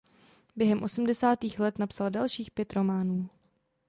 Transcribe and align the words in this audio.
Během 0.55 0.83
osmdesátých 0.83 1.59
let 1.59 1.79
napsal 1.79 2.09
dalších 2.09 2.51
pět 2.51 2.73
románů. 2.73 3.29